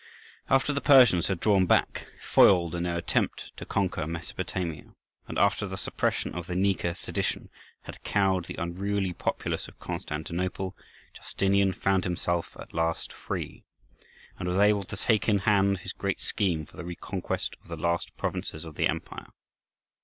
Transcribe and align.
After 0.49 0.73
the 0.73 0.81
Persians 0.81 1.27
had 1.27 1.39
drawn 1.39 1.67
back, 1.67 2.07
foiled 2.31 2.73
in 2.73 2.81
their 2.81 2.97
attempt 2.97 3.55
to 3.57 3.67
conquer 3.67 4.07
Mesopotamia, 4.07 4.95
and 5.27 5.37
after 5.37 5.67
the 5.67 5.77
suppression 5.77 6.33
of 6.33 6.47
the 6.47 6.55
"Nika" 6.55 6.95
sedition 6.95 7.49
had 7.83 8.01
cowed 8.03 8.45
the 8.45 8.55
unruly 8.55 9.13
populace 9.13 9.67
of 9.67 9.77
Constantinople, 9.79 10.75
Justinian 11.13 11.71
found 11.73 12.03
himself 12.03 12.57
at 12.59 12.73
last 12.73 13.13
free, 13.13 13.63
and 14.39 14.49
was 14.49 14.57
able 14.57 14.85
to 14.85 14.97
take 14.97 15.29
in 15.29 15.37
hand 15.37 15.77
his 15.77 15.93
great 15.93 16.19
scheme 16.19 16.65
for 16.65 16.77
the 16.77 16.83
reconquest 16.83 17.55
of 17.61 17.67
the 17.67 17.77
lost 17.77 18.09
provinces 18.17 18.65
of 18.65 18.73
the 18.73 18.87
empire. 18.87 19.27